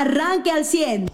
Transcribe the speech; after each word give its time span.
arranque 0.00 0.50
al 0.50 0.64
100. 0.64 1.10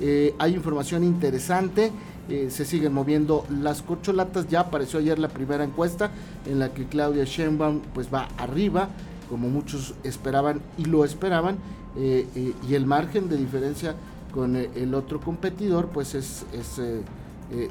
Eh, 0.00 0.34
hay 0.38 0.54
información 0.54 1.02
interesante. 1.02 1.90
Eh, 2.28 2.48
se 2.50 2.64
siguen 2.64 2.92
moviendo 2.92 3.46
las 3.50 3.82
corcholatas. 3.82 4.48
Ya 4.48 4.60
apareció 4.60 4.98
ayer 4.98 5.18
la 5.18 5.28
primera 5.28 5.64
encuesta 5.64 6.10
en 6.46 6.58
la 6.58 6.72
que 6.72 6.86
Claudia 6.86 7.24
Sheinbaum 7.24 7.80
pues 7.92 8.12
va 8.12 8.28
arriba, 8.38 8.88
como 9.30 9.48
muchos 9.48 9.94
esperaban 10.04 10.60
y 10.76 10.84
lo 10.84 11.04
esperaban. 11.04 11.56
Eh, 11.96 12.26
y 12.68 12.74
el 12.74 12.86
margen 12.86 13.28
de 13.28 13.36
diferencia 13.36 13.94
con 14.32 14.56
el 14.56 14.94
otro 14.94 15.20
competidor 15.20 15.88
pues 15.88 16.16
es, 16.16 16.44
es 16.52 16.80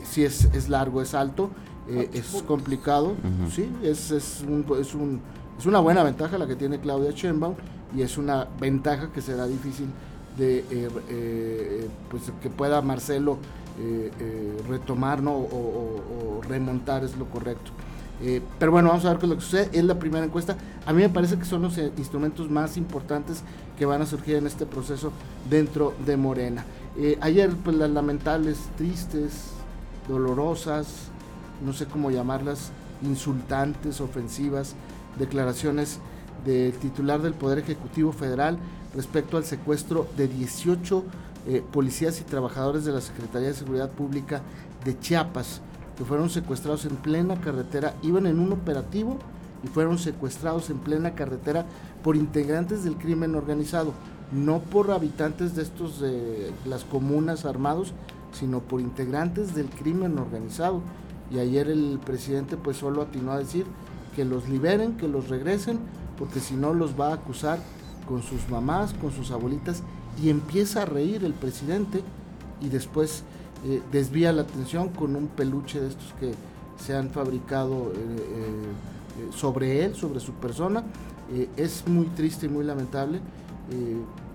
si 0.05 0.23
es, 0.23 0.45
es 0.53 0.69
largo, 0.69 1.01
es 1.01 1.13
alto, 1.13 1.49
es 2.13 2.41
complicado. 2.47 3.15
Sí, 3.53 3.69
es, 3.83 4.11
es, 4.11 4.45
un, 4.47 4.65
es, 4.79 4.95
un, 4.95 5.19
es 5.59 5.65
una 5.65 5.79
buena 5.79 6.03
ventaja 6.03 6.37
la 6.37 6.47
que 6.47 6.55
tiene 6.55 6.79
Claudia 6.79 7.11
Sheinbaum 7.11 7.55
y 7.95 8.01
es 8.01 8.17
una 8.17 8.47
ventaja 8.59 9.09
que 9.11 9.21
será 9.21 9.47
difícil 9.47 9.87
de 10.37 10.59
eh, 10.59 10.89
eh, 11.09 11.87
pues 12.09 12.23
que 12.41 12.49
pueda 12.49 12.81
Marcelo 12.81 13.37
eh, 13.79 14.11
retomar 14.67 15.21
¿no? 15.21 15.33
o, 15.33 16.41
remontar 16.47 17.03
es 17.03 17.15
lo 17.17 17.25
correcto. 17.25 17.71
pero 18.59 18.71
bueno, 18.71 18.89
vamos 18.89 19.05
a 19.05 19.09
ver 19.09 19.17
qué 19.19 19.25
es 19.25 19.29
lo 19.29 19.35
que 19.35 19.41
sucede. 19.41 19.69
Es 19.71 19.83
la 19.85 19.97
primera 19.97 20.25
encuesta. 20.25 20.57
A 20.85 20.93
mí 20.93 21.01
me 21.01 21.09
parece 21.09 21.37
que 21.37 21.45
son 21.45 21.61
los 21.61 21.77
instrumentos 21.77 22.49
más 22.49 22.77
importantes 22.77 23.43
que 23.77 23.85
van 23.85 24.01
a 24.01 24.05
surgir 24.05 24.35
en 24.35 24.47
este 24.47 24.65
proceso 24.65 25.11
dentro 25.49 25.93
de 26.05 26.17
Morena. 26.17 26.65
ayer, 27.21 27.51
pues 27.63 27.77
las 27.77 27.89
lamentables, 27.89 28.57
tristes, 28.77 29.51
dolorosas, 30.07 31.07
no 31.65 31.73
sé 31.73 31.85
cómo 31.85 32.11
llamarlas, 32.11 32.71
insultantes, 33.03 34.01
ofensivas, 34.01 34.75
declaraciones 35.17 35.99
del 36.45 36.73
titular 36.73 37.21
del 37.21 37.33
Poder 37.33 37.59
Ejecutivo 37.59 38.11
Federal 38.11 38.57
respecto 38.95 39.37
al 39.37 39.45
secuestro 39.45 40.07
de 40.17 40.27
18 40.27 41.03
eh, 41.45 41.63
policías 41.71 42.21
y 42.21 42.23
trabajadores 42.23 42.85
de 42.85 42.91
la 42.91 43.01
Secretaría 43.01 43.49
de 43.49 43.53
Seguridad 43.53 43.89
Pública 43.89 44.41
de 44.85 44.97
Chiapas, 44.99 45.61
que 45.97 46.05
fueron 46.05 46.29
secuestrados 46.29 46.85
en 46.85 46.95
plena 46.95 47.39
carretera, 47.41 47.95
iban 48.01 48.27
en 48.27 48.39
un 48.39 48.53
operativo 48.53 49.17
y 49.63 49.67
fueron 49.67 49.97
secuestrados 49.97 50.69
en 50.69 50.77
plena 50.77 51.15
carretera 51.15 51.65
por 52.03 52.15
integrantes 52.15 52.83
del 52.83 52.95
crimen 52.95 53.35
organizado, 53.35 53.93
no 54.31 54.59
por 54.59 54.91
habitantes 54.91 55.55
de 55.55 55.63
estos 55.63 55.99
de 55.99 56.51
las 56.65 56.83
comunas 56.83 57.45
armados, 57.45 57.93
sino 58.31 58.59
por 58.59 58.81
integrantes 58.81 59.55
del 59.55 59.67
crimen 59.67 60.17
organizado. 60.17 60.81
Y 61.31 61.39
ayer 61.39 61.69
el 61.69 61.99
presidente 62.03 62.57
pues 62.57 62.77
solo 62.77 63.01
atinó 63.01 63.31
a 63.31 63.39
decir 63.39 63.65
que 64.15 64.25
los 64.25 64.49
liberen, 64.49 64.97
que 64.97 65.07
los 65.07 65.29
regresen, 65.29 65.79
porque 66.17 66.39
si 66.39 66.55
no 66.55 66.73
los 66.73 66.99
va 66.99 67.09
a 67.09 67.13
acusar 67.15 67.59
con 68.07 68.21
sus 68.21 68.49
mamás, 68.49 68.93
con 68.93 69.11
sus 69.11 69.31
abuelitas, 69.31 69.83
y 70.21 70.29
empieza 70.29 70.83
a 70.83 70.85
reír 70.85 71.23
el 71.23 71.33
presidente 71.33 72.03
y 72.61 72.69
después 72.69 73.23
eh, 73.65 73.81
desvía 73.91 74.31
la 74.33 74.41
atención 74.43 74.89
con 74.89 75.15
un 75.15 75.27
peluche 75.27 75.79
de 75.79 75.87
estos 75.87 76.13
que 76.19 76.33
se 76.83 76.95
han 76.95 77.09
fabricado 77.11 77.93
eh, 77.95 77.97
eh, 77.97 79.29
sobre 79.33 79.85
él, 79.85 79.95
sobre 79.95 80.19
su 80.19 80.33
persona. 80.33 80.83
es 81.55 81.87
muy 81.87 82.07
triste 82.07 82.47
y 82.47 82.49
muy 82.49 82.63
lamentable, 82.65 83.19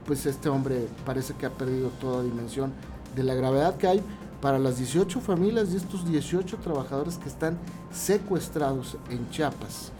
pues 0.07 0.25
este 0.27 0.49
hombre 0.49 0.89
parece 1.05 1.35
que 1.35 1.47
ha 1.47 1.51
perdido 1.51 1.91
toda 2.01 2.23
dimensión 2.23 2.73
de 3.15 3.23
la 3.23 3.35
gravedad 3.35 3.77
que 3.77 3.87
hay 3.87 4.03
para 4.41 4.59
las 4.59 4.79
18 4.79 5.21
familias 5.21 5.71
de 5.71 5.77
estos 5.79 6.09
18 6.09 6.57
trabajadores 6.59 7.19
que 7.19 7.29
están 7.29 7.59
secuestrados 7.93 8.97
en 9.11 9.29
Chiapas. 9.31 9.93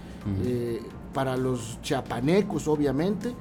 Para 1.19 1.37
los 1.37 1.83
chiapanecos, 1.83 2.69
obviamente, 2.69 3.33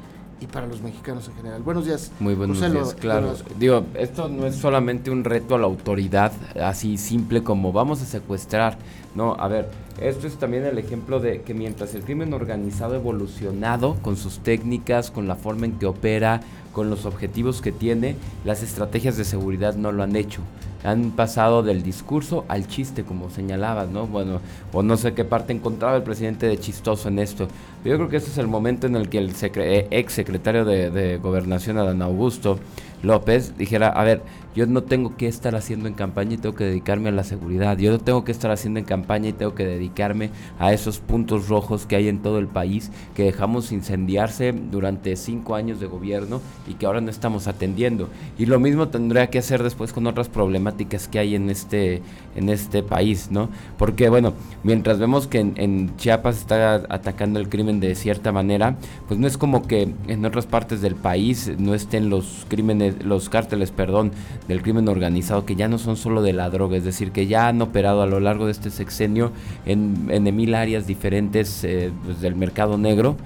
y 0.42 0.48
para 0.48 0.66
los 0.66 0.82
mexicanos 0.82 1.28
en 1.28 1.36
general. 1.36 1.62
Buenos 1.62 1.86
días. 1.86 2.12
Muy 2.20 2.34
buenos 2.34 2.60
días, 2.60 2.96
claro. 2.96 3.36
Digo, 3.60 3.86
esto 3.94 4.28
no 4.30 4.48
es 4.48 4.56
solamente 4.56 5.12
un 5.12 5.24
reto 5.24 5.54
a 5.54 5.60
la 5.60 5.66
autoridad, 5.66 6.32
así 6.60 6.98
simple 6.98 7.44
como 7.44 7.72
vamos 7.72 8.02
a 8.02 8.06
secuestrar. 8.06 8.80
No, 9.14 9.36
a 9.36 9.48
ver, 9.48 9.70
esto 10.02 10.26
es 10.26 10.38
también 10.38 10.66
el 10.66 10.80
ejemplo 10.80 11.20
de 11.20 11.44
que 11.44 11.54
mientras 11.54 11.94
el 11.94 12.02
crimen 12.02 12.34
organizado 12.34 12.96
ha 12.96 12.98
evolucionado 12.98 13.94
con 14.02 14.18
sus 14.18 14.40
técnicas, 14.40 15.12
con 15.12 15.28
la 15.28 15.36
forma 15.36 15.68
en 15.68 15.74
que 15.74 15.86
opera, 15.86 16.42
con 16.74 16.90
los 16.90 17.06
objetivos 17.06 17.62
que 17.62 17.72
tiene, 17.72 18.16
las 18.44 18.64
estrategias 18.64 19.18
de 19.18 19.24
seguridad 19.24 19.76
no 19.76 19.92
lo 19.92 20.02
han 20.02 20.16
hecho. 20.16 20.42
Han 20.88 21.12
pasado 21.12 21.64
del 21.64 21.84
discurso 21.84 22.46
al 22.48 22.66
chiste, 22.66 23.04
como 23.04 23.30
señalabas, 23.30 23.90
¿no? 23.90 24.08
Bueno, 24.08 24.40
o 24.72 24.82
no 24.84 24.96
sé 24.96 25.14
qué 25.14 25.26
parte 25.26 25.52
encontraba 25.52 25.98
el 25.98 26.04
presidente 26.04 26.48
de 26.48 26.58
chistoso 26.58 27.10
en 27.10 27.20
esto. 27.20 27.50
Yo 27.84 27.98
creo 27.98 28.08
que 28.08 28.16
ese 28.16 28.32
es 28.32 28.38
el 28.38 28.48
momento 28.48 28.88
en 28.88 28.96
el 28.96 29.10
que 29.10 29.18
el 29.18 29.34
eh, 29.42 29.88
ex 29.92 30.14
secretario 30.14 30.64
de 30.64 31.20
Gobernación, 31.22 31.78
Adán 31.78 32.02
Augusto, 32.02 32.60
López 33.04 33.58
dijera, 33.58 33.90
a 33.90 34.04
ver, 34.04 34.24
yo 34.56 34.66
no 34.66 34.82
tengo 34.82 35.16
que 35.18 35.28
estar 35.28 35.56
haciendo 35.56 35.88
en 35.88 35.94
campaña 35.94 36.34
y 36.34 36.38
tengo 36.38 36.56
que 36.56 36.64
dedicarme 36.64 37.10
a 37.10 37.12
la 37.12 37.24
seguridad, 37.24 37.78
yo 37.78 37.92
no 37.92 38.00
tengo 38.00 38.24
que 38.24 38.32
estar 38.32 38.50
haciendo 38.50 38.80
en 38.80 38.86
campaña 38.86 39.30
y 39.30 39.34
tengo 39.34 39.54
que 39.54 39.66
dedicarme 39.66 40.32
a 40.58 40.74
esos 40.74 40.98
puntos 40.98 41.48
rojos 41.48 41.86
que 41.86 41.96
hay 41.96 42.08
en 42.08 42.24
todo 42.24 42.40
el 42.40 42.48
país, 42.48 42.92
que 43.16 43.24
dejamos 43.24 43.72
incendiarse 43.72 44.54
durante 44.54 45.16
cinco 45.16 45.54
años 45.54 45.80
de 45.80 45.86
gobierno 45.86 46.42
y 46.68 46.74
que 46.74 46.88
ahora 46.88 47.02
no 47.02 47.12
estamos 47.12 47.48
atendiendo. 47.48 48.10
Y 48.40 48.48
lo 48.48 48.60
mismo 48.60 48.88
tendría 48.88 49.28
que 49.28 49.38
hacer 49.38 49.62
después 49.62 49.94
con 49.94 50.08
otras 50.08 50.28
problemáticas 50.28 51.08
que 51.08 51.20
hay 51.20 51.36
en 51.36 51.52
este, 51.52 52.02
en 52.36 52.50
este 52.50 52.82
país, 52.82 53.30
¿no? 53.30 53.50
Porque 53.78 54.10
bueno, 54.10 54.34
mientras 54.64 54.98
vemos 54.98 55.28
que 55.28 55.40
en, 55.40 55.54
en 55.58 55.96
Chiapas 55.98 56.38
está 56.38 56.84
atacando 56.90 57.40
el 57.40 57.50
crimen 57.50 57.80
de 57.80 57.94
cierta 57.94 58.32
manera, 58.32 58.76
pues 59.08 59.20
no 59.20 59.28
es 59.28 59.38
como 59.38 59.68
que 59.68 59.94
en 60.08 60.26
otras 60.26 60.48
partes 60.48 60.82
del 60.82 60.96
país 60.96 61.52
no 61.60 61.76
estén 61.76 62.10
los 62.10 62.46
crímenes 62.50 62.87
los 63.04 63.30
cárteles, 63.30 63.72
perdón, 63.72 64.12
del 64.48 64.62
crimen 64.62 64.88
organizado, 64.88 65.46
que 65.46 65.56
ya 65.56 65.68
no 65.68 65.78
son 65.78 65.98
solo 65.98 66.22
de 66.22 66.34
la 66.34 66.50
droga, 66.50 66.78
es 66.78 66.84
decir, 66.84 67.12
que 67.12 67.28
ya 67.28 67.48
han 67.48 67.62
operado 67.62 68.02
a 68.02 68.08
lo 68.08 68.20
largo 68.20 68.46
de 68.46 68.52
este 68.52 68.70
sexenio 68.70 69.32
en, 69.66 70.08
en 70.10 70.36
mil 70.36 70.56
áreas 70.56 70.88
diferentes 70.88 71.64
eh, 71.64 71.92
pues, 72.06 72.22
del 72.22 72.36
mercado 72.36 72.78
negro, 72.78 73.18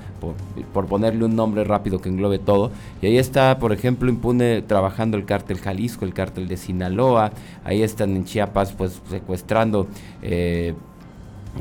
por, 0.74 0.86
ponerle 0.86 1.26
un 1.26 1.36
nombre 1.36 1.64
rápido 1.64 2.00
que 2.00 2.10
englobe 2.10 2.40
todo. 2.40 2.72
Y 3.02 3.08
ahí 3.08 3.18
está, 3.18 3.58
por 3.60 3.74
ejemplo, 3.74 4.10
impune 4.10 4.62
trabajando 4.62 5.18
el 5.18 5.26
cártel 5.26 5.58
Jalisco, 5.58 6.06
el 6.06 6.14
cártel 6.14 6.48
de 6.48 6.58
Sinaloa, 6.58 7.32
ahí 7.64 7.82
están 7.82 8.16
en 8.16 8.26
Chiapas 8.26 8.74
pues 8.74 9.02
secuestrando 9.10 9.88
eh, 10.22 10.74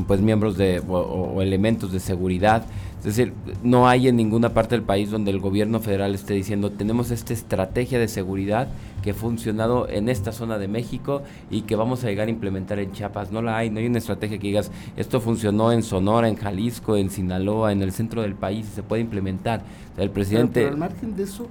pues 0.07 0.21
miembros 0.21 0.57
de 0.57 0.81
o 0.89 1.43
elementos 1.43 1.93
de 1.93 2.01
seguridad. 2.01 2.65
Es 3.01 3.17
decir, 3.17 3.33
no 3.63 3.89
hay 3.89 4.09
en 4.09 4.17
ninguna 4.17 4.53
parte 4.53 4.75
del 4.75 4.85
país 4.85 5.11
donde 5.11 5.31
el 5.31 5.41
gobierno 5.41 5.81
federal 5.81 6.15
esté 6.15 6.35
diciendo 6.35 6.71
tenemos 6.71 7.11
esta 7.11 7.33
estrategia 7.33 7.99
de 7.99 8.09
seguridad 8.09 8.69
que 9.03 9.13
ha 9.13 9.15
funcionado 9.15 9.89
en 9.89 10.11
esta 10.11 10.33
zona 10.33 10.59
de 10.59 10.69
México 10.69 11.23
y 11.51 11.63
que 11.63 11.77
vamos 11.77 12.05
a 12.05 12.09
llegar 12.09 12.29
a 12.29 12.31
implementar 12.31 12.79
en 12.79 12.93
Chiapas. 12.93 13.33
No 13.33 13.41
la 13.41 13.57
hay, 13.57 13.71
no 13.71 13.79
hay 13.79 13.87
una 13.87 13.97
estrategia 13.97 14.39
que 14.39 14.49
digas 14.49 14.71
esto 14.99 15.19
funcionó 15.23 15.73
en 15.73 15.83
Sonora, 15.83 16.29
en 16.29 16.37
Jalisco, 16.37 16.95
en 16.95 17.09
Sinaloa, 17.09 17.73
en 17.73 17.81
el 17.81 17.93
centro 17.93 18.21
del 18.21 18.35
país 18.35 18.67
y 18.71 18.75
se 18.75 18.83
puede 18.83 19.01
implementar. 19.01 19.63
el 19.97 20.11
presidente... 20.11 20.61
Pero, 20.61 20.73
al 20.73 20.79
margen 20.79 21.17
de 21.17 21.23
eso, 21.23 21.47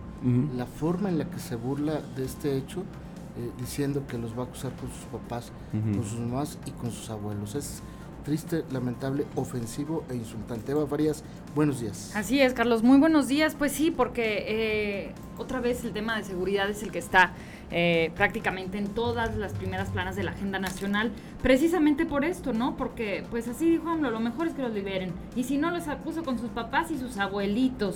la 0.55 0.67
forma 0.67 1.09
en 1.09 1.17
la 1.17 1.25
que 1.25 1.39
se 1.39 1.55
burla 1.55 1.99
de 2.15 2.25
este 2.25 2.57
hecho, 2.57 2.81
eh, 2.81 3.49
diciendo 3.59 4.03
que 4.07 4.19
los 4.19 4.37
va 4.37 4.43
a 4.43 4.45
acusar 4.45 4.71
con 4.75 4.91
sus 4.91 5.05
papás, 5.05 5.51
con 5.71 6.03
sus 6.03 6.19
mamás 6.19 6.59
y 6.67 6.71
con 6.71 6.91
sus 6.91 7.09
abuelos, 7.09 7.55
es 7.55 7.81
triste, 8.23 8.63
lamentable, 8.71 9.25
ofensivo 9.35 10.03
e 10.09 10.15
insultante. 10.15 10.71
Eva 10.71 10.85
Farías, 10.87 11.23
buenos 11.55 11.79
días. 11.81 12.15
Así 12.15 12.41
es, 12.41 12.53
Carlos, 12.53 12.83
muy 12.83 12.97
buenos 12.99 13.27
días. 13.27 13.55
Pues 13.55 13.71
sí, 13.71 13.91
porque 13.91 14.45
eh, 14.47 15.13
otra 15.37 15.59
vez 15.59 15.83
el 15.83 15.91
tema 15.91 16.17
de 16.17 16.23
seguridad 16.23 16.69
es 16.69 16.83
el 16.83 16.91
que 16.91 16.99
está 16.99 17.33
eh, 17.71 18.11
prácticamente 18.15 18.77
en 18.77 18.87
todas 18.87 19.35
las 19.35 19.53
primeras 19.53 19.89
planas 19.89 20.15
de 20.15 20.23
la 20.23 20.31
agenda 20.31 20.59
nacional, 20.59 21.11
precisamente 21.41 22.05
por 22.05 22.25
esto, 22.25 22.53
¿no? 22.53 22.75
Porque 22.77 23.23
pues 23.29 23.47
así 23.47 23.69
dijo 23.69 23.89
AMLO, 23.89 24.11
lo 24.11 24.19
mejor 24.19 24.47
es 24.47 24.53
que 24.53 24.61
los 24.61 24.73
liberen. 24.73 25.13
Y 25.35 25.43
si 25.43 25.57
no, 25.57 25.71
los 25.71 25.87
acuso 25.87 26.23
con 26.23 26.39
sus 26.39 26.49
papás 26.49 26.91
y 26.91 26.97
sus 26.97 27.17
abuelitos. 27.17 27.95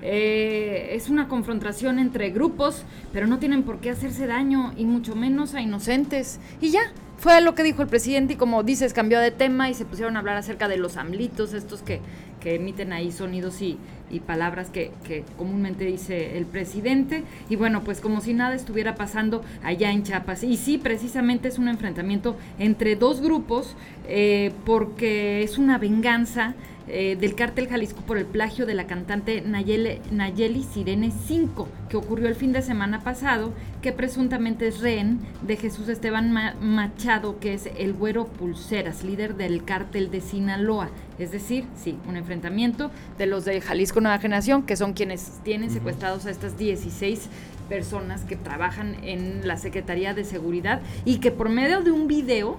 Eh, 0.00 0.90
es 0.92 1.08
una 1.08 1.26
confrontación 1.26 1.98
entre 1.98 2.30
grupos, 2.30 2.84
pero 3.12 3.26
no 3.26 3.38
tienen 3.38 3.64
por 3.64 3.80
qué 3.80 3.90
hacerse 3.90 4.26
daño 4.26 4.72
y 4.76 4.84
mucho 4.84 5.16
menos 5.16 5.54
a 5.54 5.60
inocentes. 5.60 6.38
Y 6.60 6.70
ya, 6.70 6.82
fue 7.18 7.40
lo 7.40 7.54
que 7.54 7.64
dijo 7.64 7.82
el 7.82 7.88
presidente 7.88 8.34
y 8.34 8.36
como 8.36 8.62
dices, 8.62 8.92
cambió 8.92 9.18
de 9.18 9.32
tema 9.32 9.68
y 9.68 9.74
se 9.74 9.84
pusieron 9.84 10.16
a 10.16 10.20
hablar 10.20 10.36
acerca 10.36 10.68
de 10.68 10.76
los 10.76 10.96
amlitos, 10.96 11.52
estos 11.52 11.82
que, 11.82 12.00
que 12.40 12.54
emiten 12.54 12.92
ahí 12.92 13.12
sonidos 13.12 13.60
y, 13.62 13.78
y 14.10 14.20
palabras 14.20 14.70
que, 14.70 14.92
que, 15.04 15.24
comúnmente 15.36 15.84
dice 15.84 16.36
el 16.38 16.46
presidente. 16.46 17.24
Y 17.48 17.56
bueno, 17.56 17.82
pues 17.84 18.00
como 18.00 18.20
si 18.20 18.34
nada 18.34 18.54
estuviera 18.54 18.94
pasando 18.94 19.42
allá 19.62 19.92
en 19.92 20.02
Chiapas. 20.02 20.44
Y 20.44 20.56
sí, 20.56 20.78
precisamente 20.78 21.48
es 21.48 21.58
un 21.58 21.68
enfrentamiento 21.68 22.36
entre 22.58 22.96
dos 22.96 23.20
grupos 23.20 23.76
eh, 24.08 24.52
porque 24.64 25.42
es 25.42 25.58
una 25.58 25.78
venganza 25.78 26.54
eh, 26.90 27.16
del 27.20 27.34
cártel 27.34 27.68
Jalisco 27.68 28.00
por 28.00 28.16
el 28.16 28.24
plagio 28.24 28.64
de 28.64 28.72
la 28.72 28.86
cantante 28.86 29.42
Nayeli, 29.42 30.00
Nayeli 30.10 30.62
Sirene 30.62 31.10
5, 31.10 31.68
que 31.90 31.98
ocurrió 31.98 32.28
el 32.28 32.34
fin 32.34 32.52
de 32.52 32.62
semana 32.62 33.00
pasado, 33.04 33.52
que 33.82 33.92
presuntamente 33.92 34.68
es 34.68 34.80
rehén 34.80 35.20
de 35.42 35.56
Jesús 35.56 35.88
Esteban 35.90 36.32
Machado, 36.62 37.38
que 37.40 37.52
es 37.52 37.68
el 37.76 37.92
güero 37.92 38.26
Pulseras, 38.26 39.04
líder 39.04 39.36
del 39.36 39.64
cártel 39.64 40.10
de 40.10 40.22
Sinaloa. 40.22 40.88
Es 41.18 41.30
decir, 41.30 41.66
sí, 41.76 41.98
un 42.08 42.16
enfrentamiento 42.16 42.37
de 42.40 43.26
los 43.26 43.44
de 43.44 43.60
Jalisco 43.60 44.00
Nueva 44.00 44.18
Generación, 44.18 44.62
que 44.62 44.76
son 44.76 44.92
quienes 44.92 45.40
tienen 45.44 45.70
secuestrados 45.70 46.26
a 46.26 46.30
estas 46.30 46.56
16 46.58 47.28
personas 47.68 48.24
que 48.24 48.36
trabajan 48.36 48.96
en 49.02 49.46
la 49.46 49.56
Secretaría 49.56 50.14
de 50.14 50.24
Seguridad 50.24 50.80
y 51.04 51.18
que 51.18 51.30
por 51.30 51.48
medio 51.48 51.82
de 51.82 51.90
un 51.90 52.08
video, 52.08 52.58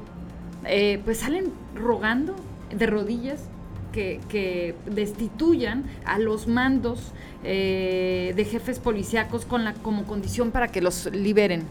eh, 0.66 1.02
pues 1.04 1.20
salen 1.20 1.52
rogando 1.76 2.36
de 2.72 2.86
rodillas 2.86 3.50
que, 3.92 4.76
destituyan 4.86 5.84
a 6.06 6.20
los 6.20 6.48
mandos 6.48 7.12
eh, 7.44 8.34
de 8.36 8.46
jefes 8.46 8.80
policíacos 8.80 9.46
con 9.46 9.64
la, 9.64 9.74
como 9.74 10.06
condición 10.06 10.52
para 10.52 10.68
que 10.68 10.82
los 10.82 11.12
liberen. 11.12 11.66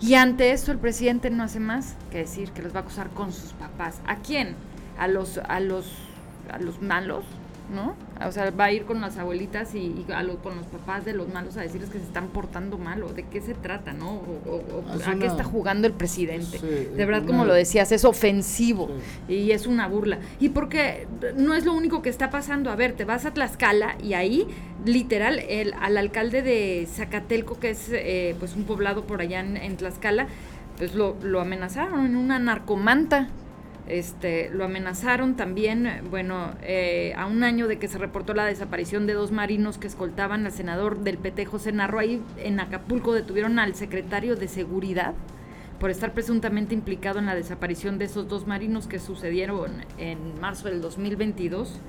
Y 0.00 0.14
ante 0.14 0.50
esto 0.50 0.72
el 0.72 0.78
presidente 0.78 1.30
no 1.30 1.44
hace 1.44 1.60
más 1.60 1.94
que 2.10 2.18
decir 2.18 2.50
que 2.50 2.62
los 2.62 2.74
va 2.74 2.78
a 2.78 2.82
acusar 2.82 3.10
con 3.10 3.32
sus 3.32 3.52
papás. 3.52 4.00
¿A 4.06 4.16
quién? 4.16 4.56
A 4.98 5.06
los, 5.06 5.38
a 5.38 5.60
los, 5.60 5.92
a 6.50 6.58
los 6.58 6.80
malos, 6.82 7.24
¿no? 7.72 7.94
O 8.26 8.30
sea, 8.30 8.50
va 8.50 8.66
a 8.66 8.72
ir 8.72 8.84
con 8.84 9.00
las 9.00 9.18
abuelitas 9.18 9.74
y, 9.74 10.04
con 10.42 10.56
los 10.56 10.66
papás 10.66 11.04
de 11.04 11.12
los 11.12 11.28
malos 11.32 11.56
a 11.56 11.62
decirles 11.62 11.90
que 11.90 11.98
se 11.98 12.04
están 12.04 12.28
portando 12.28 12.78
mal 12.78 13.02
o 13.02 13.08
de 13.08 13.24
qué 13.24 13.40
se 13.40 13.54
trata, 13.54 13.92
¿no? 13.92 14.10
O, 14.10 14.84
a 15.06 15.14
qué 15.16 15.26
está 15.26 15.44
jugando 15.44 15.86
el 15.86 15.94
presidente. 15.94 16.58
de 16.58 17.06
verdad, 17.06 17.26
como 17.26 17.44
lo 17.44 17.54
decías, 17.54 17.90
es 17.92 18.04
ofensivo 18.04 18.90
y 19.28 19.50
es 19.50 19.66
una 19.66 19.88
burla. 19.88 20.18
Y 20.38 20.50
porque 20.50 21.06
no 21.36 21.54
es 21.54 21.64
lo 21.64 21.72
único 21.72 22.02
que 22.02 22.10
está 22.10 22.30
pasando. 22.30 22.70
A 22.70 22.76
ver, 22.76 22.92
te 22.92 23.04
vas 23.04 23.26
a 23.26 23.32
Tlaxcala 23.32 23.96
y 24.02 24.14
ahí, 24.14 24.46
literal, 24.84 25.38
el, 25.38 25.74
al 25.80 25.96
alcalde 25.96 26.42
de 26.42 26.86
Zacatelco, 26.90 27.58
que 27.58 27.70
es 27.70 27.88
eh, 27.90 28.36
pues 28.38 28.54
un 28.54 28.64
poblado 28.64 29.04
por 29.04 29.20
allá 29.20 29.40
en, 29.40 29.76
Tlaxcala, 29.76 30.28
pues 30.76 30.94
lo, 30.94 31.16
lo 31.22 31.40
amenazaron 31.40 32.06
en 32.06 32.16
una 32.16 32.38
narcomanta 32.38 33.28
este, 33.88 34.48
lo 34.50 34.64
amenazaron 34.64 35.34
también, 35.36 36.02
bueno, 36.10 36.52
eh, 36.62 37.12
a 37.16 37.26
un 37.26 37.42
año 37.42 37.66
de 37.66 37.78
que 37.78 37.88
se 37.88 37.98
reportó 37.98 38.32
la 38.32 38.44
desaparición 38.44 39.06
de 39.06 39.14
dos 39.14 39.32
marinos 39.32 39.78
que 39.78 39.86
escoltaban 39.86 40.46
al 40.46 40.52
senador 40.52 41.00
del 41.00 41.18
PT, 41.18 41.46
José 41.46 41.72
Narro, 41.72 41.98
ahí 41.98 42.22
en 42.38 42.60
Acapulco 42.60 43.12
detuvieron 43.12 43.58
al 43.58 43.74
secretario 43.74 44.36
de 44.36 44.48
Seguridad 44.48 45.14
por 45.80 45.90
estar 45.90 46.14
presuntamente 46.14 46.74
implicado 46.74 47.18
en 47.18 47.26
la 47.26 47.34
desaparición 47.34 47.98
de 47.98 48.04
esos 48.04 48.28
dos 48.28 48.46
marinos 48.46 48.86
que 48.86 49.00
sucedieron 49.00 49.72
en 49.98 50.40
marzo 50.40 50.68
del 50.68 50.80
2022. 50.80 51.80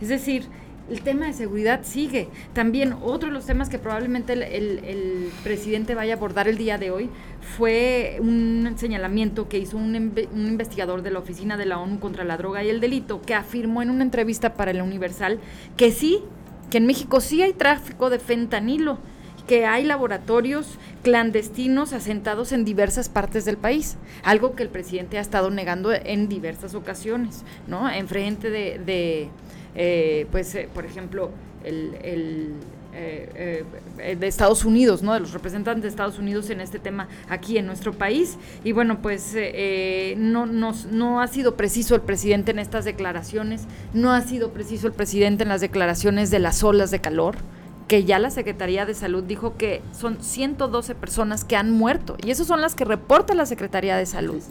Es 0.00 0.08
decir, 0.08 0.46
el 0.90 1.00
tema 1.00 1.26
de 1.26 1.32
seguridad 1.32 1.80
sigue. 1.82 2.28
También 2.52 2.94
otro 3.02 3.28
de 3.28 3.34
los 3.34 3.46
temas 3.46 3.68
que 3.68 3.78
probablemente 3.78 4.32
el, 4.32 5.30
presidente 5.42 5.94
vaya 5.94 6.14
a 6.14 6.16
abordar 6.16 6.48
el 6.48 6.58
día 6.58 6.78
de 6.78 6.90
hoy 6.90 7.10
fue 7.56 8.18
un 8.20 8.74
señalamiento 8.76 9.48
que 9.48 9.58
hizo 9.58 9.76
un, 9.76 9.94
investigador 9.94 11.02
de 11.02 11.10
la 11.10 11.18
Oficina 11.18 11.56
de 11.56 11.66
la 11.66 11.78
ONU 11.78 11.98
contra 11.98 12.24
la 12.24 12.36
Droga 12.36 12.62
y 12.62 12.70
el 12.70 12.80
Delito, 12.80 13.20
que 13.22 13.34
afirmó 13.34 13.82
en 13.82 13.90
una 13.90 14.02
entrevista 14.02 14.54
para 14.54 14.70
el 14.70 14.82
Universal 14.82 15.38
que 15.76 15.90
sí, 15.90 16.20
que 16.70 16.78
en 16.78 16.86
México 16.86 17.20
sí 17.20 17.42
hay 17.42 17.52
tráfico 17.52 18.10
de 18.10 18.18
fentanilo 18.18 18.98
que 19.46 19.64
hay 19.64 19.84
laboratorios 19.84 20.76
clandestinos 21.04 21.92
asentados 21.92 22.50
en 22.50 22.64
diversas 22.64 23.08
partes 23.08 23.44
del 23.44 23.56
país, 23.56 23.96
algo 24.24 24.56
que 24.56 24.64
el 24.64 24.68
presidente 24.68 25.18
ha 25.18 25.20
estado 25.20 25.50
negando 25.50 25.92
en 25.92 26.28
diversas 26.28 26.74
ocasiones, 26.74 27.44
¿no? 27.68 27.88
En 27.88 28.08
frente 28.08 28.50
de 28.50 29.30
eh, 29.76 30.26
pues, 30.32 30.54
eh, 30.54 30.68
por 30.72 30.84
ejemplo, 30.84 31.30
el, 31.64 32.54
eh, 32.94 33.64
de 34.18 34.26
Estados 34.26 34.64
Unidos, 34.64 35.02
¿no? 35.02 35.12
De 35.12 35.20
los 35.20 35.32
representantes 35.32 35.82
de 35.82 35.88
Estados 35.88 36.18
Unidos 36.18 36.48
en 36.48 36.60
este 36.60 36.78
tema 36.78 37.08
aquí 37.28 37.58
en 37.58 37.66
nuestro 37.66 37.92
país. 37.92 38.38
Y 38.64 38.72
bueno, 38.72 39.02
pues 39.02 39.36
no, 40.16 40.46
no 40.46 41.20
ha 41.20 41.26
sido 41.26 41.56
preciso 41.56 41.94
el 41.94 42.00
presidente 42.00 42.52
en 42.52 42.58
estas 42.58 42.84
declaraciones, 42.84 43.64
no 43.92 44.12
ha 44.12 44.22
sido 44.22 44.50
preciso 44.50 44.86
el 44.86 44.94
presidente 44.94 45.42
en 45.42 45.50
las 45.50 45.60
declaraciones 45.60 46.30
de 46.30 46.38
las 46.38 46.62
olas 46.62 46.90
de 46.90 47.00
calor 47.00 47.36
que 47.88 48.04
ya 48.04 48.18
la 48.18 48.30
Secretaría 48.30 48.84
de 48.84 48.94
Salud 48.94 49.22
dijo 49.22 49.56
que 49.56 49.82
son 49.92 50.20
112 50.20 50.94
personas 50.94 51.44
que 51.44 51.56
han 51.56 51.70
muerto 51.70 52.16
y 52.24 52.30
esas 52.30 52.46
son 52.46 52.60
las 52.60 52.74
que 52.74 52.84
reporta 52.84 53.34
la 53.34 53.46
Secretaría 53.46 53.96
de 53.96 54.06
Salud. 54.06 54.42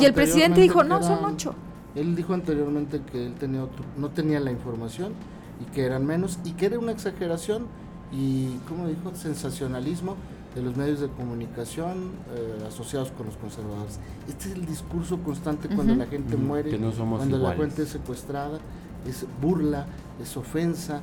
y 0.00 0.04
el 0.04 0.12
presidente 0.12 0.60
dijo, 0.60 0.84
no, 0.84 1.02
son 1.02 1.24
ocho. 1.24 1.54
Él 1.96 2.14
dijo 2.14 2.34
anteriormente 2.34 3.00
que 3.10 3.26
él 3.26 3.34
tenía 3.34 3.64
otro, 3.64 3.84
no 3.96 4.10
tenía 4.10 4.38
la 4.38 4.52
información 4.52 5.12
y 5.60 5.72
que 5.72 5.84
eran 5.84 6.04
menos 6.04 6.38
y 6.44 6.52
que 6.52 6.66
era 6.66 6.78
una 6.78 6.92
exageración 6.92 7.66
y, 8.12 8.58
como 8.68 8.86
dijo, 8.86 9.14
sensacionalismo 9.14 10.16
de 10.54 10.62
los 10.62 10.76
medios 10.76 11.00
de 11.00 11.08
comunicación 11.08 12.12
eh, 12.34 12.64
asociados 12.68 13.10
con 13.10 13.26
los 13.26 13.36
conservadores. 13.36 13.98
Este 14.28 14.48
es 14.48 14.54
el 14.54 14.66
discurso 14.66 15.18
constante 15.18 15.68
cuando 15.68 15.94
la 15.94 16.06
gente 16.06 16.36
muere, 16.36 16.78
cuando 16.78 17.38
la 17.38 17.54
gente 17.54 17.82
es 17.82 17.88
secuestrada, 17.88 18.58
es 19.06 19.26
burla, 19.40 19.86
es 20.22 20.36
ofensa, 20.36 21.02